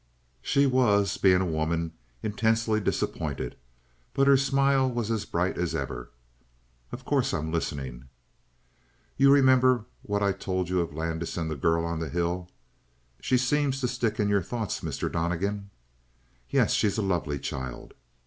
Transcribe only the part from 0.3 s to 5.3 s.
She was, being a woman, intensely disappointed, but her smile was as